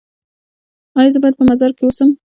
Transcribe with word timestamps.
ایا 0.97 1.11
زه 1.13 1.19
باید 1.21 1.35
په 1.37 1.43
مزار 1.49 1.71
کې 1.77 1.83
اوسم؟ 1.85 2.09